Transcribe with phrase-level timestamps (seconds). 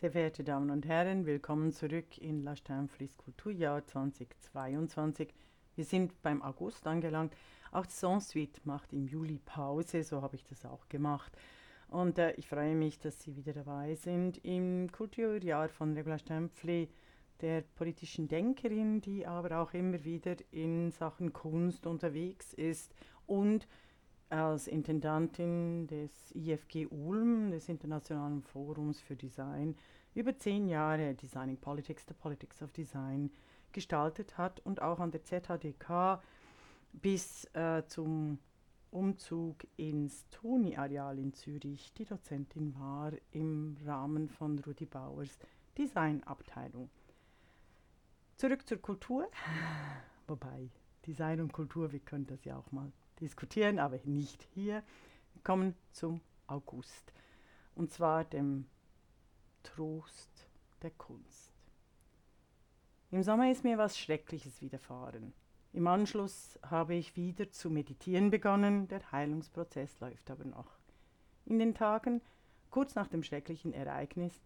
[0.00, 5.28] Sehr verehrte Damen und Herren, willkommen zurück in La Steinflies Kulturjahr 2022.
[5.76, 7.36] Wir sind beim August angelangt.
[7.70, 11.36] Auch die Sansuite macht im Juli Pause, so habe ich das auch gemacht.
[11.88, 16.88] Und äh, ich freue mich, dass Sie wieder dabei sind im Kulturjahr von Regula Stempfli,
[17.42, 22.94] der politischen Denkerin, die aber auch immer wieder in Sachen Kunst unterwegs ist
[23.26, 23.68] und
[24.30, 29.76] als Intendantin des IFG Ulm, des Internationalen Forums für Design,
[30.14, 33.30] über zehn Jahre Designing Politics, the Politics of Design
[33.72, 36.20] gestaltet hat und auch an der ZHDK
[36.92, 38.38] bis äh, zum
[38.90, 45.38] Umzug ins Toni-Areal in Zürich die Dozentin war im Rahmen von Rudi Bauers
[45.78, 46.90] Designabteilung.
[48.36, 49.30] Zurück zur Kultur,
[50.26, 50.70] wobei
[51.06, 54.82] Design und Kultur, wir können das ja auch mal diskutieren, aber nicht hier.
[55.34, 57.12] Wir kommen zum August
[57.74, 58.66] und zwar dem
[59.62, 60.48] Trost
[60.82, 61.52] der Kunst.
[63.10, 65.32] Im Sommer ist mir was Schreckliches widerfahren.
[65.72, 70.78] Im Anschluss habe ich wieder zu meditieren begonnen, der Heilungsprozess läuft aber noch.
[71.46, 72.20] In den Tagen,
[72.70, 74.40] kurz nach dem schrecklichen Ereignis,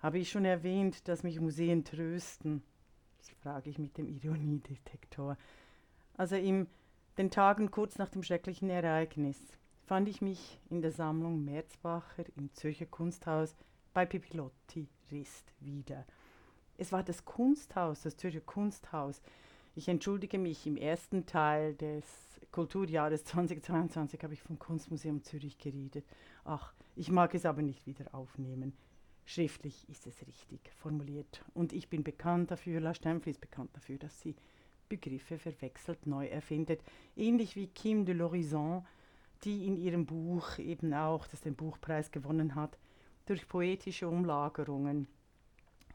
[0.00, 2.62] habe ich schon erwähnt, dass mich Museen trösten.
[3.18, 5.36] Das frage ich mit dem Ironiedetektor.
[6.16, 6.66] Also in
[7.18, 9.38] den Tagen kurz nach dem schrecklichen Ereignis
[9.86, 13.56] fand ich mich in der Sammlung Merzbacher im Zürcher Kunsthaus
[13.94, 16.04] bei Pipilotti Rist wieder.
[16.76, 19.22] Es war das Kunsthaus, das Zürcher Kunsthaus.
[19.74, 22.04] Ich entschuldige mich, im ersten Teil des
[22.52, 26.04] Kulturjahres 2022 habe ich vom Kunstmuseum Zürich geredet.
[26.44, 28.74] Ach, ich mag es aber nicht wieder aufnehmen.
[29.24, 31.44] Schriftlich ist es richtig formuliert.
[31.54, 34.36] Und ich bin bekannt dafür, La Stempfli ist bekannt dafür, dass sie
[34.88, 36.82] Begriffe verwechselt, neu erfindet.
[37.16, 38.82] Ähnlich wie Kim de l'Horizon,
[39.44, 42.78] die in ihrem Buch eben auch, das den Buchpreis gewonnen hat,
[43.26, 45.08] durch poetische Umlagerungen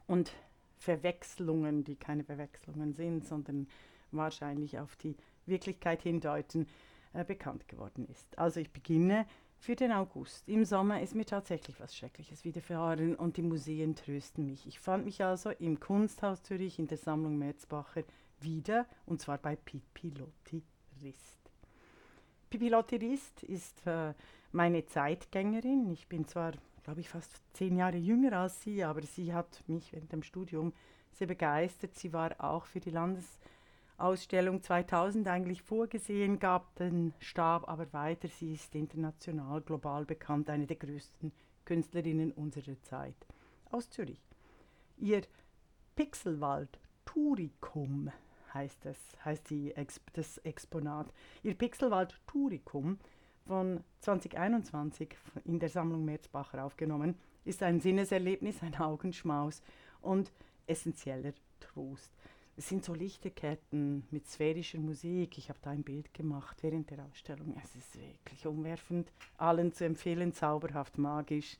[0.06, 0.32] und
[0.78, 3.68] Verwechslungen, die keine Verwechslungen sind, sondern
[4.10, 6.66] wahrscheinlich auf die Wirklichkeit hindeuten,
[7.12, 8.38] äh, bekannt geworden ist.
[8.38, 9.26] Also ich beginne
[9.58, 10.48] für den August.
[10.48, 14.66] Im Sommer ist mir tatsächlich was Schreckliches widerfahren und die Museen trösten mich.
[14.66, 18.02] Ich fand mich also im Kunsthaus Zürich in der Sammlung Merzbacher
[18.42, 20.62] wieder, und zwar bei Pipilotti
[21.02, 21.38] Rist.
[22.50, 24.14] Pipilotti Rist ist äh,
[24.52, 25.90] meine Zeitgängerin.
[25.90, 29.92] Ich bin zwar glaube ich, fast zehn Jahre jünger als sie, aber sie hat mich
[29.92, 30.72] während dem Studium
[31.12, 31.94] sehr begeistert.
[31.94, 38.28] Sie war auch für die Landesausstellung 2000 eigentlich vorgesehen, gab den Stab aber weiter.
[38.28, 41.32] Sie ist international, global bekannt, eine der größten
[41.64, 43.26] Künstlerinnen unserer Zeit
[43.70, 44.20] aus Zürich.
[44.98, 45.22] Ihr
[45.94, 48.10] Pixelwald Turicum
[48.54, 49.74] heißt es, heißt die,
[50.12, 51.12] das Exponat.
[51.42, 52.98] Ihr Pixelwald Turicum
[53.46, 59.62] von 2021 in der Sammlung Merzbacher aufgenommen, ist ein Sinneserlebnis, ein Augenschmaus
[60.00, 60.32] und
[60.66, 62.12] essentieller Trost.
[62.54, 65.38] Es sind so Lichterketten mit sphärischer Musik.
[65.38, 67.56] Ich habe da ein Bild gemacht während der Ausstellung.
[67.62, 71.56] Es ist wirklich umwerfend, allen zu empfehlen, zauberhaft, magisch,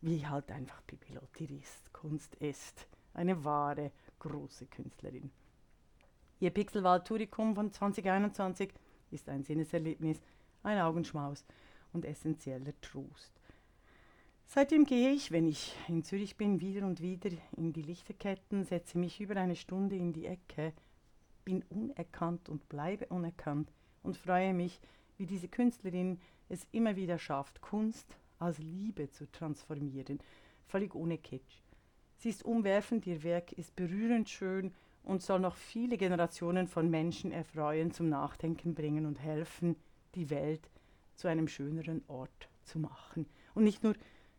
[0.00, 0.82] wie halt einfach
[1.38, 2.86] ist, Kunst ist.
[3.14, 5.30] Eine wahre, große Künstlerin.
[6.40, 8.72] Ihr Pixelwald Turicum von 2021
[9.10, 10.20] ist ein Sinneserlebnis,
[10.62, 11.44] ein Augenschmaus
[11.92, 13.32] und essentieller Trost.
[14.46, 18.98] Seitdem gehe ich, wenn ich in Zürich bin, wieder und wieder in die Lichterketten, setze
[18.98, 20.72] mich über eine Stunde in die Ecke,
[21.44, 24.80] bin unerkannt und bleibe unerkannt und freue mich,
[25.16, 30.18] wie diese Künstlerin es immer wieder schafft, Kunst als Liebe zu transformieren,
[30.66, 31.62] völlig ohne Kitsch.
[32.16, 34.72] Sie ist umwerfend, ihr Werk ist berührend schön
[35.04, 39.76] und soll noch viele Generationen von Menschen erfreuen, zum Nachdenken bringen und helfen,
[40.14, 40.68] die Welt
[41.14, 43.26] zu einem schöneren Ort zu machen.
[43.54, 43.94] Und nicht nur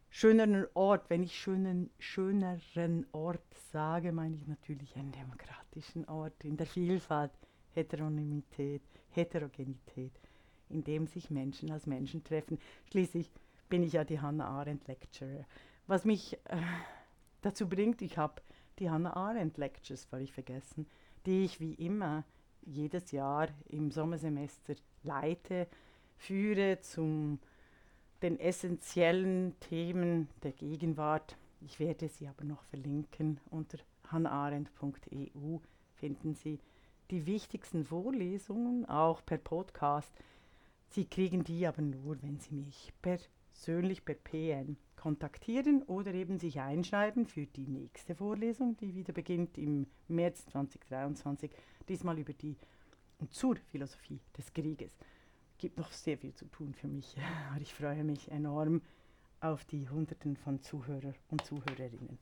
[0.09, 6.58] schöneren Ort, wenn ich schönen, schöneren Ort sage, meine ich natürlich einen demokratischen Ort in
[6.58, 7.32] der Vielfalt,
[7.74, 10.14] Heteronymität, Heterogenität,
[10.70, 12.59] in dem sich Menschen als Menschen treffen.
[12.90, 13.30] Schließlich
[13.70, 15.46] bin ich ja die Hannah Arendt Lecturer.
[15.88, 16.58] Was mich äh,
[17.41, 18.41] dazu bringt, ich habe
[18.79, 20.85] die Hannah Arendt Lectures völlig vergessen,
[21.25, 22.23] die ich wie immer
[22.66, 25.67] jedes Jahr im Sommersemester leite,
[26.17, 27.37] führe zu
[28.22, 31.37] den essentiellen Themen der Gegenwart.
[31.61, 33.39] Ich werde sie aber noch verlinken.
[33.49, 33.77] Unter
[34.07, 35.59] hannarendt.eu
[35.95, 36.59] finden Sie
[37.11, 40.11] die wichtigsten Vorlesungen, auch per Podcast.
[40.89, 46.59] Sie kriegen die aber nur, wenn Sie mich persönlich per PN kontaktieren oder eben sich
[46.59, 51.52] einschreiben für die nächste Vorlesung, die wieder beginnt im März 2023,
[51.87, 52.57] diesmal über die
[53.19, 54.97] und zur Philosophie des Krieges.
[55.59, 57.16] Gibt noch sehr viel zu tun für mich,
[57.52, 58.81] aber ich freue mich enorm
[59.41, 62.17] auf die Hunderten von Zuhörer und Zuhörerinnen.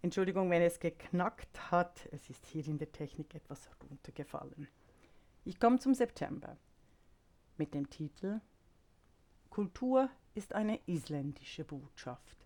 [0.00, 4.68] Entschuldigung, wenn es geknackt hat, es ist hier in der Technik etwas runtergefallen.
[5.44, 6.56] Ich komme zum September
[7.58, 8.40] mit dem Titel
[9.50, 10.08] Kultur
[10.38, 12.38] ist eine isländische Botschaft.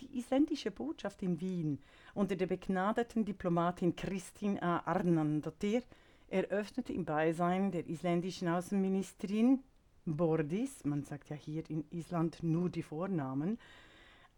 [0.00, 1.78] Die isländische Botschaft in Wien
[2.14, 4.78] unter der begnadeten Diplomatin Kristin A.
[4.86, 5.82] Arnandottir
[6.28, 9.62] eröffnete im Beisein der isländischen Außenministerin
[10.06, 13.58] Bordis, man sagt ja hier in Island nur die Vornamen,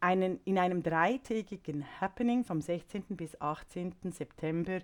[0.01, 3.05] einen, in einem dreitägigen Happening vom 16.
[3.11, 3.95] bis 18.
[4.11, 4.81] September.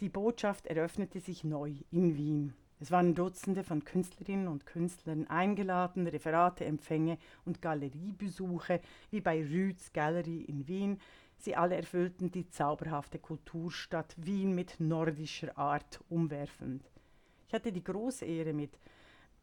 [0.00, 2.54] Die Botschaft eröffnete sich neu in Wien.
[2.82, 8.80] Es waren Dutzende von Künstlerinnen und Künstlern eingeladen, Referate, Empfänge und Galeriebesuche,
[9.12, 10.98] wie bei Rüths Gallery in Wien.
[11.38, 16.82] Sie alle erfüllten die zauberhafte Kulturstadt Wien mit nordischer Art umwerfend.
[17.46, 18.76] Ich hatte die große Ehre, mit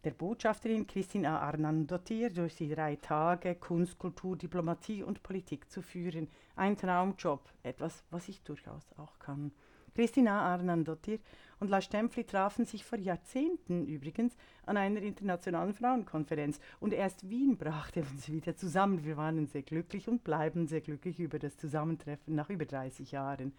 [0.03, 6.27] der Botschafterin Christina Arnandottir durch die drei Tage Kunst, Kultur, Diplomatie und Politik zu führen.
[6.57, 9.53] Ein Traumjob, etwas, was ich durchaus auch kann.
[9.93, 11.19] Christina Arnandottir
[11.59, 17.57] und La Stempfli trafen sich vor Jahrzehnten übrigens an einer internationalen Frauenkonferenz und erst Wien
[17.57, 19.03] brachte uns wieder zusammen.
[19.03, 23.53] Wir waren sehr glücklich und bleiben sehr glücklich über das Zusammentreffen nach über 30 Jahren.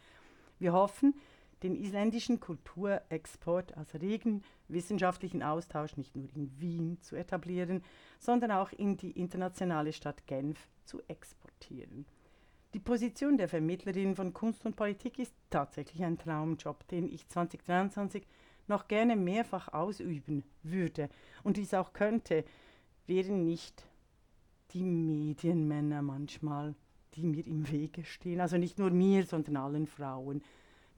[0.59, 1.15] Wir hoffen,
[1.63, 7.83] den isländischen Kulturexport als regen wissenschaftlichen Austausch nicht nur in Wien zu etablieren,
[8.19, 12.07] sondern auch in die internationale Stadt Genf zu exportieren.
[12.73, 18.25] Die Position der Vermittlerin von Kunst und Politik ist tatsächlich ein Traumjob, den ich 2023
[18.69, 21.09] noch gerne mehrfach ausüben würde
[21.43, 22.45] und dies auch könnte,
[23.09, 23.85] wären nicht
[24.73, 26.77] die Medienmänner manchmal,
[27.15, 28.41] die mir im Wege stehen.
[28.41, 30.43] Also nicht nur mir, sondern allen Frauen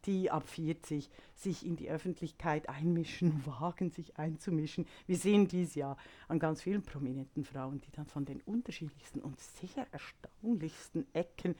[0.04, 4.86] die ab 40 sich in die Öffentlichkeit einmischen, wagen sich einzumischen.
[5.06, 5.96] Wir sehen dies ja
[6.28, 11.54] an ganz vielen prominenten Frauen, die dann von den unterschiedlichsten und sehr erstaunlichsten Ecken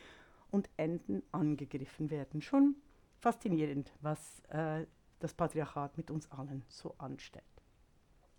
[0.51, 2.43] und Enden angegriffen werden.
[2.43, 2.77] Schon
[3.19, 4.87] faszinierend, was äh,
[5.21, 7.45] das Patriarchat mit uns allen so anstellt.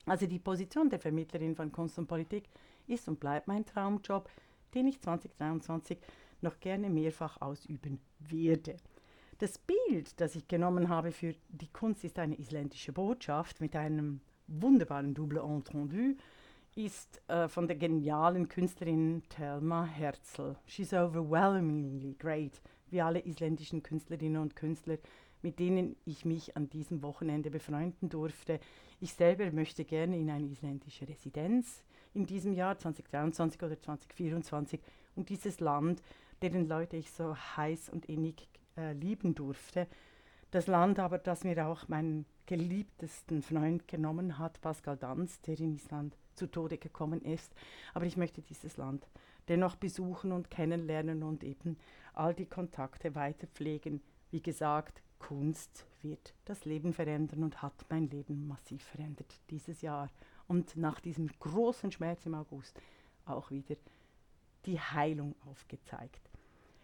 [0.05, 2.49] Also die Position der Vermittlerin von Kunst und Politik
[2.87, 4.29] ist und bleibt mein Traumjob,
[4.73, 5.97] den ich 2023
[6.41, 8.75] noch gerne mehrfach ausüben werde.
[9.43, 14.21] Das Bild, das ich genommen habe für die Kunst, ist eine isländische Botschaft mit einem
[14.47, 16.15] wunderbaren Double Entendu,
[16.77, 20.55] ist äh, von der genialen Künstlerin Thelma Herzl.
[20.65, 24.97] She's overwhelmingly great, wie alle isländischen Künstlerinnen und Künstler,
[25.41, 28.61] mit denen ich mich an diesem Wochenende befreunden durfte.
[29.01, 34.79] Ich selber möchte gerne in eine isländische Residenz in diesem Jahr 2023 oder 2024
[35.17, 36.01] und dieses Land,
[36.41, 38.47] deren Leute ich so heiß und innig
[38.77, 39.87] äh, lieben durfte.
[40.51, 45.73] Das Land aber, das mir auch meinen geliebtesten Freund genommen hat, Pascal Danz, der in
[45.73, 47.53] Island zu Tode gekommen ist.
[47.93, 49.07] Aber ich möchte dieses Land
[49.47, 51.77] dennoch besuchen und kennenlernen und eben
[52.13, 54.01] all die Kontakte weiter pflegen.
[54.31, 60.09] Wie gesagt, Kunst wird das Leben verändern und hat mein Leben massiv verändert dieses Jahr.
[60.47, 62.79] Und nach diesem großen Schmerz im August
[63.25, 63.75] auch wieder
[64.65, 66.29] die Heilung aufgezeigt.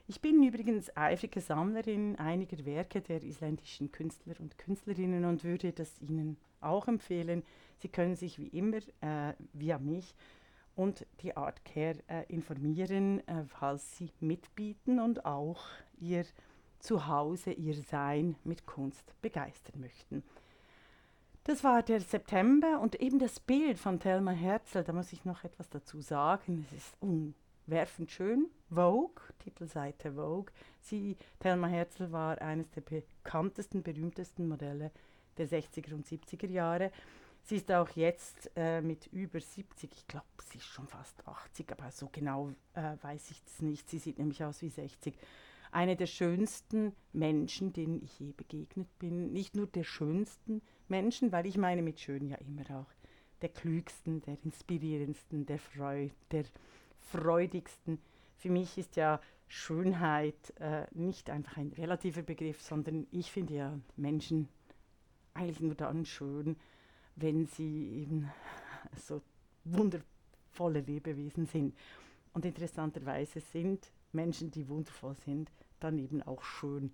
[0.09, 6.01] Ich bin übrigens eifrige Sammlerin einiger Werke der isländischen Künstler und Künstlerinnen und würde das
[6.01, 7.43] Ihnen auch empfehlen.
[7.77, 10.15] Sie können sich wie immer äh, via mich
[10.75, 15.61] und die Art Care äh, informieren, äh, falls Sie mitbieten und auch
[15.99, 16.25] Ihr
[16.79, 20.23] Zuhause, Ihr Sein mit Kunst begeistern möchten.
[21.43, 25.43] Das war der September und eben das Bild von Thelma Herzl, da muss ich noch
[25.43, 26.65] etwas dazu sagen.
[26.67, 27.35] Es ist un
[27.69, 28.47] werfend schön.
[28.69, 30.51] Vogue, Titelseite Vogue.
[30.81, 34.91] Sie, Thelma Herzl, war eines der bekanntesten, berühmtesten Modelle
[35.37, 36.91] der 60er und 70er Jahre.
[37.43, 41.71] Sie ist auch jetzt äh, mit über 70, ich glaube, sie ist schon fast 80,
[41.71, 43.89] aber so genau äh, weiß ich es nicht.
[43.89, 45.15] Sie sieht nämlich aus wie 60.
[45.71, 49.31] Eine der schönsten Menschen, denen ich je begegnet bin.
[49.31, 52.91] Nicht nur der schönsten Menschen, weil ich meine mit schön ja immer auch
[53.41, 56.45] der klügsten, der inspirierendsten, der Freude, der
[56.99, 57.99] freudigsten.
[58.37, 63.79] Für mich ist ja Schönheit äh, nicht einfach ein relativer Begriff, sondern ich finde ja
[63.95, 64.47] Menschen
[65.33, 66.55] eigentlich nur dann schön,
[67.15, 68.29] wenn sie eben
[68.95, 69.21] so
[69.65, 71.75] wundervolle Lebewesen sind.
[72.33, 76.91] Und interessanterweise sind Menschen, die wundervoll sind, dann eben auch schön.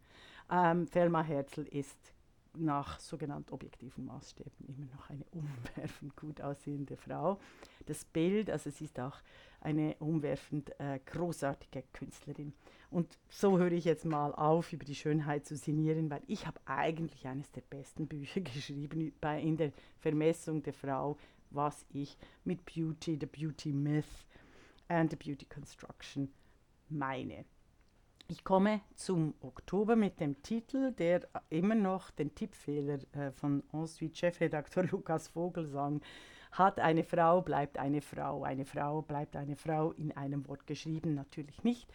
[0.50, 2.14] Ähm, Thelma Herzl ist
[2.57, 7.39] nach sogenannten objektiven Maßstäben immer noch eine umwerfend gut aussehende Frau.
[7.85, 9.17] Das Bild, also sie ist auch
[9.62, 12.53] eine umwerfend äh, großartige Künstlerin.
[12.91, 16.59] Und so höre ich jetzt mal auf, über die Schönheit zu sinnieren, weil ich habe
[16.65, 21.17] eigentlich eines der besten Bücher geschrieben bei, in der Vermessung der Frau,
[21.50, 24.25] was ich mit Beauty, the Beauty Myth
[24.88, 26.31] and the Beauty Construction
[26.89, 27.45] meine.
[28.27, 34.84] Ich komme zum Oktober mit dem Titel, der immer noch den Tippfehler äh, von Ensuite-Chefredakteur
[34.91, 36.01] Lukas Vogelsang
[36.51, 36.79] hat.
[36.79, 41.63] Eine Frau bleibt eine Frau, eine Frau bleibt eine Frau in einem Wort geschrieben, natürlich
[41.63, 41.88] nicht,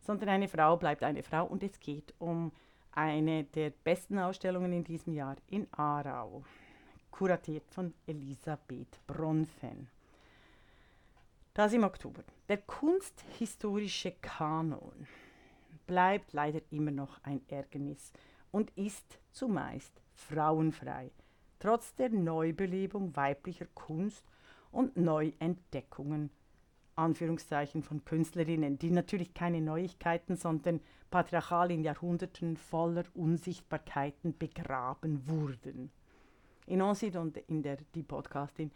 [0.00, 2.50] sondern eine Frau bleibt eine Frau und es geht um
[2.90, 6.42] eine der besten Ausstellungen in diesem Jahr in Aarau,
[7.12, 9.88] kuratiert von Elisabeth Bronfen.
[11.54, 12.24] Das im Oktober.
[12.48, 15.06] Der kunsthistorische Kanon
[15.90, 18.12] bleibt leider immer noch ein Ärgernis
[18.52, 21.10] und ist zumeist frauenfrei,
[21.58, 24.24] trotz der Neubelebung weiblicher Kunst
[24.70, 26.30] und Neuentdeckungen
[26.94, 30.78] Anführungszeichen von Künstlerinnen, die natürlich keine Neuigkeiten, sondern
[31.10, 35.90] patriarchal in Jahrhunderten voller Unsichtbarkeiten begraben wurden.
[36.66, 38.70] In Onsid und in der die Podcastin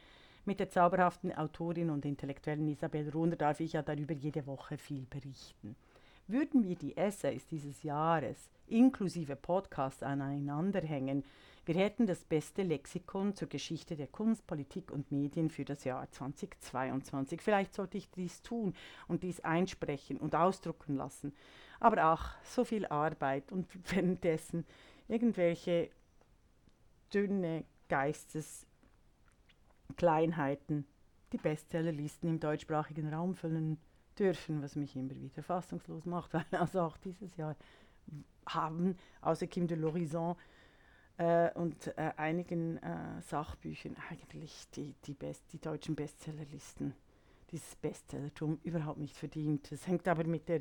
[0.45, 5.07] mit der zauberhaften Autorin und Intellektuellen Isabel Runder darf ich ja darüber jede Woche viel
[5.07, 5.77] berichten.
[6.27, 11.23] Würden wir die Essays dieses Jahres inklusive Podcasts aneinanderhängen,
[11.67, 16.11] wir hätten das beste Lexikon zur Geschichte der Kunst, Politik und Medien für das Jahr
[16.11, 17.41] 2022.
[17.41, 18.75] Vielleicht sollte ich dies tun
[19.09, 21.35] und dies einsprechen und ausdrucken lassen.
[21.81, 24.67] Aber ach, so viel Arbeit und währenddessen
[25.09, 25.89] irgendwelche
[27.13, 30.87] dünne Geisteskleinheiten
[31.33, 33.79] die Bestsellerlisten im deutschsprachigen Raum füllen
[34.15, 37.57] dürfen, was mich immer wieder fassungslos macht, weil also auch dieses Jahr
[38.47, 40.37] haben außer Kim de l'Horizon
[41.17, 46.95] äh, und äh, einigen äh, Sachbüchern eigentlich die, die, Best, die deutschen Bestsellerlisten,
[47.51, 49.71] dieses Bestsellertum überhaupt nicht verdient.
[49.71, 50.61] Das hängt aber mit, der,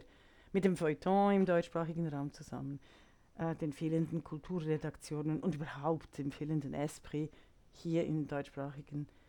[0.52, 2.80] mit dem Feuilleton im deutschsprachigen Raum zusammen,
[3.38, 7.32] äh, den fehlenden Kulturredaktionen und überhaupt dem fehlenden Esprit
[7.74, 9.23] hier in deutschsprachigen Raum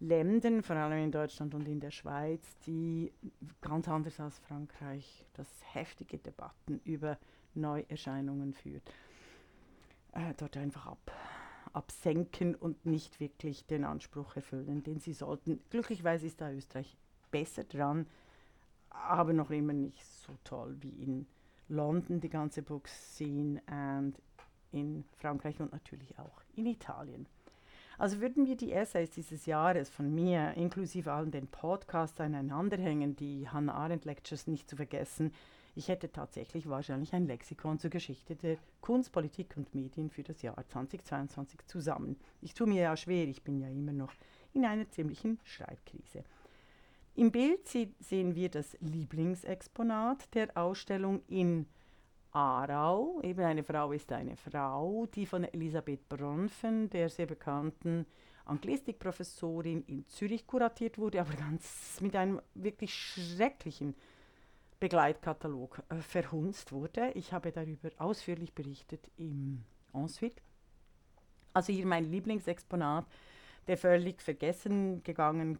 [0.00, 3.12] Ländern, vor allem in Deutschland und in der Schweiz, die
[3.60, 7.18] ganz anders als Frankreich das heftige Debatten über
[7.54, 8.88] Neuerscheinungen führt,
[10.12, 11.12] äh, dort einfach ab,
[11.72, 15.60] absenken und nicht wirklich den Anspruch erfüllen, den sie sollten.
[15.70, 16.96] Glücklicherweise ist da Österreich
[17.32, 18.06] besser dran,
[18.90, 21.26] aber noch immer nicht so toll wie in
[21.68, 24.14] London, die ganze Book Scene, und
[24.70, 27.26] in Frankreich und natürlich auch in Italien.
[27.98, 33.48] Also würden wir die Essays dieses Jahres von mir, inklusive allen den Podcasts, aneinanderhängen, die
[33.48, 35.32] Hannah Arendt Lectures nicht zu vergessen,
[35.78, 40.42] ich hätte tatsächlich wahrscheinlich ein Lexikon zur Geschichte der Kunst, Politik und Medien für das
[40.42, 42.16] Jahr 2022 zusammen.
[42.40, 44.12] Ich tue mir ja schwer, ich bin ja immer noch
[44.54, 46.24] in einer ziemlichen Schreibkrise.
[47.14, 51.66] Im Bild sehen wir das Lieblingsexponat der Ausstellung in
[52.32, 53.20] Aarau.
[53.22, 58.06] Eben eine Frau ist eine Frau, die von Elisabeth Bronfen, der sehr bekannten
[58.44, 63.94] Anglistikprofessorin in Zürich kuratiert wurde, aber ganz mit einem wirklich schrecklichen
[64.80, 67.10] Begleitkatalog äh, verhunzt wurde.
[67.14, 70.40] Ich habe darüber ausführlich berichtet im Ensuite.
[71.52, 73.06] Also hier mein Lieblingsexponat
[73.68, 75.58] der völlig vergessen gegangenen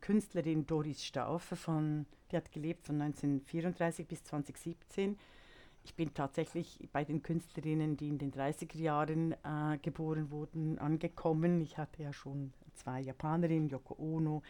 [0.00, 5.16] Künstlerin Doris Stauffer, von, die hat gelebt von 1934 bis 2017
[5.84, 11.60] ich bin tatsächlich bei den Künstlerinnen, die in den 30er Jahren äh, geboren wurden, angekommen.
[11.60, 14.42] Ich hatte ja schon zwei Japanerinnen, Yoko Ono.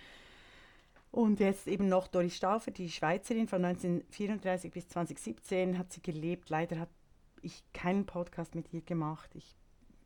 [1.10, 6.50] Und jetzt eben noch Doris Stauffer, die Schweizerin von 1934 bis 2017 hat sie gelebt.
[6.50, 6.90] Leider habe
[7.42, 9.30] ich keinen Podcast mit ihr gemacht.
[9.34, 9.56] Ich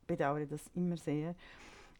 [0.07, 1.35] bedauere das immer sehr.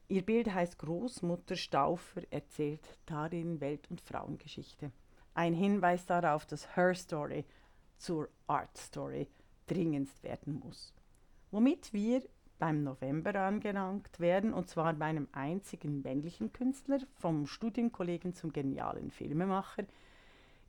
[0.07, 4.91] Ihr Bild heißt Großmutter Stauffer erzählt darin Welt- und Frauengeschichte.
[5.35, 7.45] Ein Hinweis darauf, dass Her Story
[7.99, 9.27] zur Art Story
[9.67, 10.93] dringendst werden muss.
[11.51, 12.23] Womit wir
[12.57, 19.11] beim November angelangt werden, und zwar bei einem einzigen männlichen Künstler, vom Studienkollegen zum genialen
[19.11, 19.83] Filmemacher.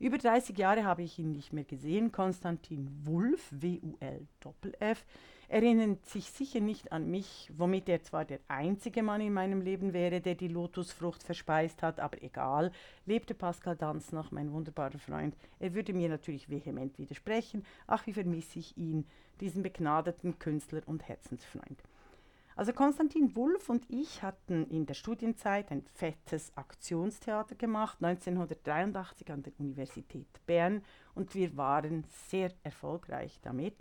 [0.01, 5.05] Über 30 Jahre habe ich ihn nicht mehr gesehen, Konstantin Wulf, W-U-L-F,
[5.47, 9.93] erinnert sich sicher nicht an mich, womit er zwar der einzige Mann in meinem Leben
[9.93, 12.71] wäre, der die Lotusfrucht verspeist hat, aber egal,
[13.05, 15.35] lebte Pascal Danz noch, mein wunderbarer Freund.
[15.59, 19.05] Er würde mir natürlich vehement widersprechen, ach, wie vermisse ich ihn,
[19.39, 21.83] diesen begnadeten Künstler und Herzensfreund.
[22.55, 29.43] Also Konstantin Wulff und ich hatten in der Studienzeit ein fettes Aktionstheater gemacht, 1983 an
[29.43, 30.83] der Universität Bern
[31.15, 33.75] und wir waren sehr erfolgreich damit.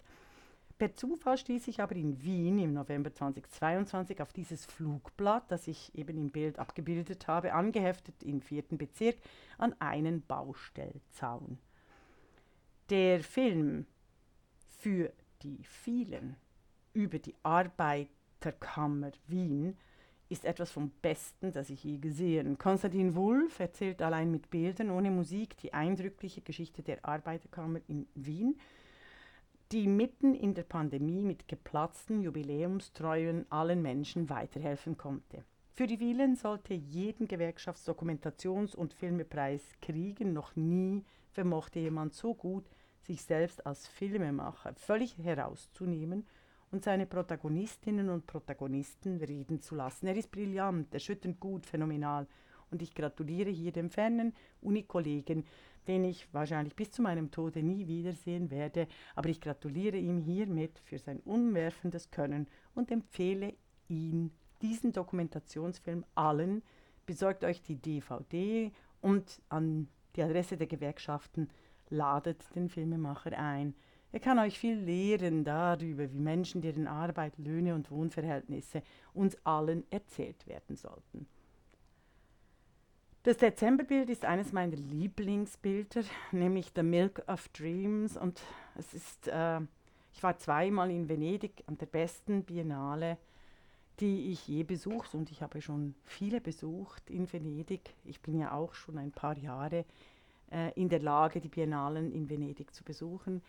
[0.79, 5.95] Per Zufall stieß ich aber in Wien im November 2022 auf dieses Flugblatt, das ich
[5.95, 9.17] eben im Bild abgebildet habe, angeheftet im vierten Bezirk
[9.59, 11.59] an einen Baustellzaun.
[12.89, 13.85] Der Film
[14.79, 15.13] für
[15.43, 16.37] die vielen
[16.95, 17.35] über die
[18.41, 19.77] Arbeiterkammer Wien
[20.31, 22.57] ist etwas vom Besten, das ich je gesehen.
[22.57, 28.59] Konstantin Wulff erzählt allein mit Bildern ohne Musik die eindrückliche Geschichte der Arbeiterkammer in Wien
[29.73, 35.45] die mitten in der Pandemie mit geplatzten Jubiläumstreuen allen Menschen weiterhelfen konnte.
[35.75, 40.33] Für die vielen sollte jeden Gewerkschaftsdokumentations- und Filmepreis kriegen.
[40.33, 42.65] Noch nie vermochte jemand so gut,
[43.03, 46.27] sich selbst als Filmemacher völlig herauszunehmen
[46.71, 50.07] und seine Protagonistinnen und Protagonisten reden zu lassen.
[50.07, 52.27] Er ist brillant, erschütternd gut, phänomenal.
[52.71, 55.45] Und ich gratuliere hier dem fernen Unikollegen,
[55.89, 58.87] den ich wahrscheinlich bis zu meinem Tode nie wiedersehen werde,
[59.17, 63.55] aber ich gratuliere ihm hiermit für sein umwerfendes Können und empfehle
[63.89, 64.31] ihn,
[64.63, 66.63] diesen Dokumentationsfilm allen.
[67.07, 71.49] Besorgt euch die DVD und an die Adresse der Gewerkschaften
[71.89, 73.75] ladet den Filmemacher ein.
[74.13, 78.83] Er kann euch viel lehren darüber, wie Menschen, deren Arbeit, Löhne und Wohnverhältnisse
[79.15, 81.27] uns allen erzählt werden sollten.
[83.23, 86.03] Das Dezemberbild ist eines meiner Lieblingsbilder,
[86.33, 88.17] nämlich The Milk of Dreams.
[88.17, 88.41] Und
[88.77, 89.61] es ist, äh,
[90.13, 93.19] ich war zweimal in Venedig an der besten Biennale,
[94.01, 95.15] die ich je besucht.
[95.15, 97.95] Und ich habe schon viele besucht in Venedig.
[98.05, 99.85] Ich bin ja auch schon ein paar Jahre
[100.51, 103.43] äh, in der Lage, die Biennalen in Venedig zu besuchen.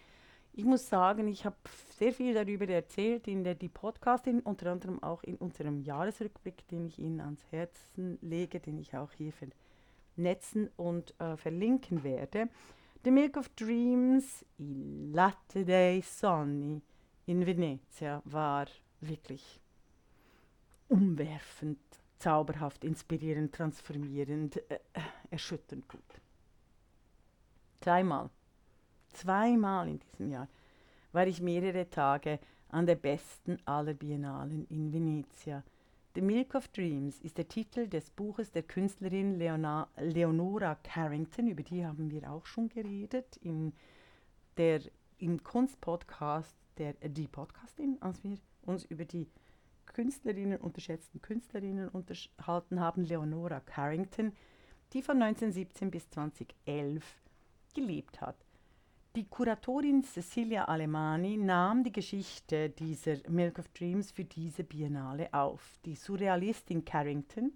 [0.53, 1.55] Ich muss sagen, ich habe
[1.98, 6.88] sehr viel darüber erzählt in der die Podcastin, unter anderem auch in unserem Jahresrückblick, den
[6.88, 12.50] ich Ihnen ans Herzen lege, den ich auch hier vernetzen und äh, verlinken werde.
[13.05, 16.81] The Milk of Dreams, Il Latte dei Sogni
[17.27, 18.65] in Venezia war
[19.00, 19.62] wirklich
[20.89, 21.79] umwerfend,
[22.20, 26.22] zauberhaft, inspirierend, transformierend, äh, äh erschütternd gut.
[27.79, 28.29] Zweimal
[29.13, 30.48] Zweimal in diesem Jahr
[31.12, 32.39] war ich mehrere Tage
[32.70, 35.63] an der besten aller Biennalen in Venezia.
[36.13, 41.63] The Milk of Dreams ist der Titel des Buches der Künstlerin Leona, Leonora Carrington, über
[41.63, 43.74] die haben wir auch schon geredet in
[44.58, 44.82] der,
[45.20, 49.28] im Kunstpodcast der Die Podcastin, als wir uns über die
[49.86, 54.34] Künstlerinnen, unterschätzten Künstlerinnen unterhalten haben, Leonora Carrington,
[54.93, 57.04] die von 1917 bis 2011
[57.74, 58.36] gelebt hat.
[59.17, 65.78] Die Kuratorin Cecilia Alemani nahm die Geschichte dieser Milk of Dreams für diese Biennale auf.
[65.84, 67.52] Die Surrealistin Carrington,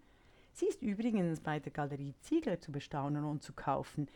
[0.51, 4.09] sie ist übrigens bei der Galerie Ziegler zu bestaunen und zu kaufen.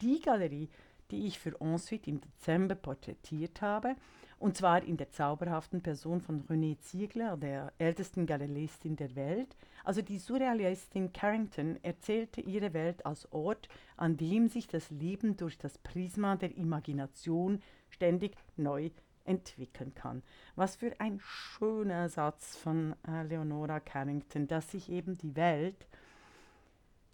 [0.00, 0.70] Die Galerie,
[1.10, 3.94] die ich für Ensuite im Dezember porträtiert habe,
[4.38, 9.56] und zwar in der zauberhaften Person von René Ziegler, der ältesten Galeristin der Welt.
[9.82, 15.56] Also die Surrealistin Carrington erzählte ihre Welt als Ort, an dem sich das Leben durch
[15.56, 18.90] das Prisma der Imagination ständig neu
[19.24, 20.22] entwickeln kann.
[20.54, 25.86] Was für ein schöner Satz von äh, Leonora Carrington, dass sich eben die Welt,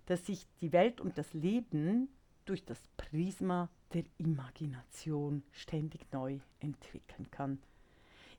[0.06, 2.08] dass sich die Welt und das Leben
[2.44, 7.58] durch das Prisma der Imagination ständig neu entwickeln kann.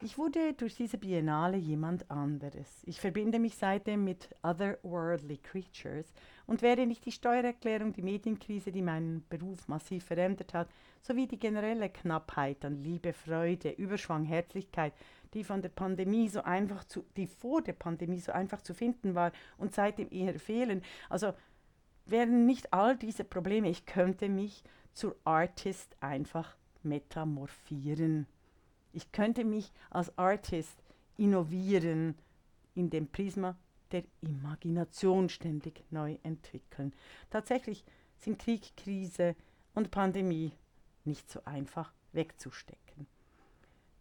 [0.02, 2.84] Ich wurde durch diese Biennale jemand anderes.
[2.86, 6.14] Ich verbinde mich seitdem mit otherworldly creatures
[6.46, 10.68] und wäre nicht die Steuererklärung, die Medienkrise, die meinen Beruf massiv verändert hat,
[11.02, 14.94] sowie die generelle Knappheit an Liebe, Freude, Überschwang, Herzlichkeit,
[15.34, 19.16] die von der Pandemie so einfach zu, die vor der Pandemie so einfach zu finden
[19.16, 20.82] war und seitdem eher fehlen.
[21.10, 21.34] Also
[22.06, 24.64] wären nicht all diese Probleme, ich könnte mich
[24.94, 28.28] zur Artist einfach metamorphieren.
[28.92, 30.84] Ich könnte mich als Artist
[31.18, 32.16] innovieren,
[32.76, 33.56] in dem Prisma
[33.92, 36.94] der Imagination ständig neu entwickeln.
[37.30, 37.86] Tatsächlich
[38.18, 39.36] sind Krieg, Krise
[39.74, 40.52] und Pandemie
[41.06, 43.08] nicht so einfach wegzustecken.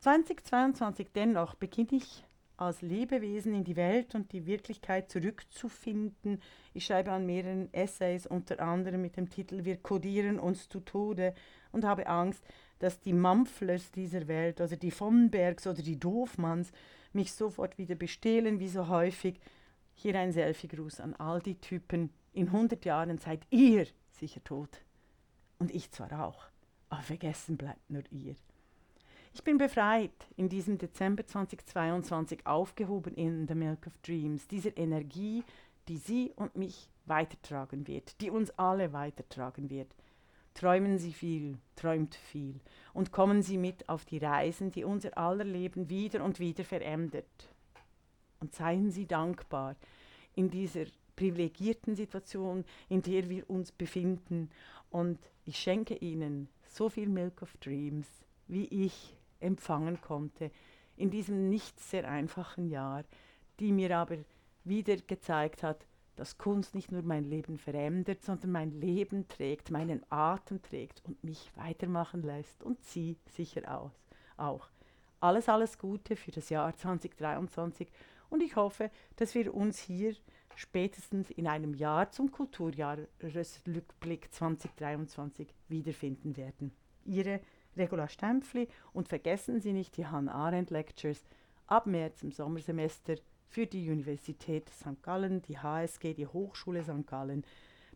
[0.00, 2.24] 2022 dennoch beginne ich
[2.56, 6.40] als Lebewesen in die Welt und die Wirklichkeit zurückzufinden.
[6.74, 11.34] Ich schreibe an mehreren Essays, unter anderem mit dem Titel Wir kodieren uns zu Tode
[11.72, 12.44] und habe Angst,
[12.78, 16.72] dass die Mampflers dieser Welt, also die von Bergs oder die Doofmanns,
[17.12, 19.38] mich sofort wieder bestehlen, wie so häufig.
[19.94, 22.10] Hier ein Selfie-Gruß an all die Typen.
[22.32, 24.82] In 100 Jahren seid ihr sicher tot.
[25.58, 26.46] Und ich zwar auch,
[26.88, 28.34] aber vergessen bleibt nur ihr.
[29.34, 35.42] Ich bin befreit in diesem Dezember 2022 aufgehoben in The Milk of Dreams, dieser Energie,
[35.88, 39.88] die Sie und mich weitertragen wird, die uns alle weitertragen wird.
[40.52, 42.60] Träumen Sie viel, träumt viel
[42.92, 47.48] und kommen Sie mit auf die Reisen, die unser aller Leben wieder und wieder verändert.
[48.38, 49.76] Und seien Sie dankbar
[50.34, 50.84] in dieser
[51.16, 54.50] privilegierten Situation, in der wir uns befinden.
[54.90, 58.06] Und ich schenke Ihnen so viel Milk of Dreams,
[58.46, 60.50] wie ich empfangen konnte
[60.96, 63.04] in diesem nicht sehr einfachen Jahr,
[63.60, 64.18] die mir aber
[64.64, 70.04] wieder gezeigt hat, dass Kunst nicht nur mein Leben verändert, sondern mein Leben trägt, meinen
[70.10, 73.92] Atem trägt und mich weitermachen lässt und sie sicher aus.
[74.36, 74.68] auch.
[75.20, 77.88] Alles, alles Gute für das Jahr 2023
[78.28, 80.14] und ich hoffe, dass wir uns hier
[80.54, 86.72] spätestens in einem Jahr zum Kulturjahresrückblick 2023 wiederfinden werden.
[87.04, 87.40] Ihre
[87.76, 91.24] Regula Stempfli und vergessen Sie nicht die Hannah Arendt Lectures
[91.66, 93.14] ab März im Sommersemester
[93.48, 95.02] für die Universität St.
[95.02, 97.06] Gallen, die HSG, die Hochschule St.
[97.06, 97.44] Gallen,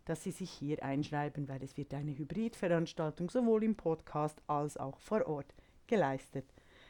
[0.05, 4.99] dass Sie sich hier einschreiben, weil es wird eine Hybridveranstaltung sowohl im Podcast als auch
[5.01, 5.53] vor Ort
[5.87, 6.47] geleistet.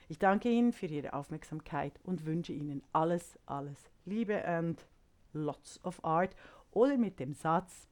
[0.09, 4.87] Ich danke Ihnen für Ihre Aufmerksamkeit und wünsche Ihnen alles, alles Liebe und
[5.33, 6.37] lots of art
[6.70, 7.88] oder mit dem Satz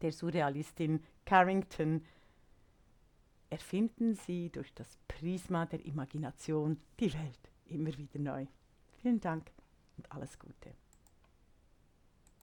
[0.00, 2.04] der Surrealistin Carrington,
[3.50, 8.46] erfinden Sie durch das Prisma der Imagination die Welt immer wieder neu.
[9.00, 9.50] Vielen Dank
[9.96, 10.74] und alles Gute.